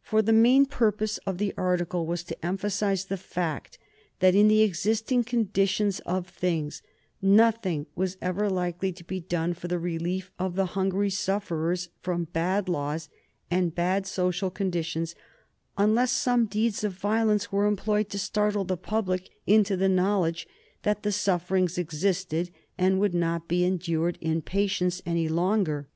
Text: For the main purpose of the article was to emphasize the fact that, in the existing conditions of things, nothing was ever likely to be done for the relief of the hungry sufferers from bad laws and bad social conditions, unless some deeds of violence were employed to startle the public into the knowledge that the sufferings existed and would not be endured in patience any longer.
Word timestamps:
For 0.00 0.22
the 0.22 0.32
main 0.32 0.64
purpose 0.64 1.18
of 1.26 1.36
the 1.36 1.52
article 1.58 2.06
was 2.06 2.22
to 2.24 2.42
emphasize 2.42 3.04
the 3.04 3.18
fact 3.18 3.76
that, 4.20 4.34
in 4.34 4.48
the 4.48 4.62
existing 4.62 5.24
conditions 5.24 6.00
of 6.06 6.26
things, 6.26 6.80
nothing 7.20 7.84
was 7.94 8.16
ever 8.22 8.48
likely 8.48 8.92
to 8.92 9.04
be 9.04 9.20
done 9.20 9.52
for 9.52 9.68
the 9.68 9.78
relief 9.78 10.32
of 10.38 10.54
the 10.56 10.64
hungry 10.72 11.10
sufferers 11.10 11.90
from 12.00 12.24
bad 12.32 12.66
laws 12.66 13.10
and 13.50 13.74
bad 13.74 14.06
social 14.06 14.48
conditions, 14.50 15.14
unless 15.76 16.12
some 16.12 16.46
deeds 16.46 16.82
of 16.82 16.94
violence 16.94 17.52
were 17.52 17.66
employed 17.66 18.08
to 18.08 18.18
startle 18.18 18.64
the 18.64 18.78
public 18.78 19.28
into 19.46 19.76
the 19.76 19.86
knowledge 19.86 20.48
that 20.82 21.02
the 21.02 21.12
sufferings 21.12 21.76
existed 21.76 22.50
and 22.78 22.98
would 23.00 23.12
not 23.12 23.46
be 23.48 23.66
endured 23.66 24.16
in 24.22 24.40
patience 24.40 25.02
any 25.04 25.28
longer. 25.28 25.86